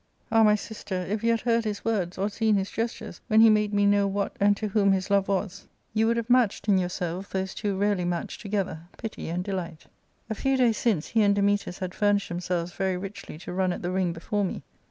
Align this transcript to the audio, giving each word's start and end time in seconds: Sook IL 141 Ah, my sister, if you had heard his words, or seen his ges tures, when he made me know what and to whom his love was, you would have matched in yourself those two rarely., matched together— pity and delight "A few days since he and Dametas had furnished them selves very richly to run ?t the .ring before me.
Sook 0.01 0.31
IL 0.31 0.37
141 0.39 0.41
Ah, 0.41 0.43
my 0.49 0.55
sister, 0.55 1.13
if 1.13 1.23
you 1.23 1.29
had 1.29 1.41
heard 1.41 1.63
his 1.63 1.85
words, 1.85 2.17
or 2.17 2.27
seen 2.27 2.55
his 2.55 2.71
ges 2.71 2.91
tures, 2.93 3.19
when 3.27 3.39
he 3.39 3.51
made 3.51 3.71
me 3.71 3.85
know 3.85 4.07
what 4.07 4.35
and 4.39 4.57
to 4.57 4.69
whom 4.69 4.93
his 4.93 5.11
love 5.11 5.27
was, 5.27 5.67
you 5.93 6.07
would 6.07 6.17
have 6.17 6.27
matched 6.27 6.67
in 6.67 6.79
yourself 6.79 7.29
those 7.29 7.53
two 7.53 7.77
rarely., 7.77 8.03
matched 8.03 8.41
together— 8.41 8.79
pity 8.97 9.29
and 9.29 9.43
delight 9.43 9.85
"A 10.27 10.33
few 10.33 10.57
days 10.57 10.77
since 10.79 11.09
he 11.09 11.21
and 11.21 11.35
Dametas 11.35 11.77
had 11.77 11.93
furnished 11.93 12.29
them 12.29 12.39
selves 12.39 12.71
very 12.71 12.97
richly 12.97 13.37
to 13.37 13.53
run 13.53 13.69
?t 13.69 13.77
the 13.77 13.91
.ring 13.91 14.11
before 14.11 14.43
me. 14.43 14.63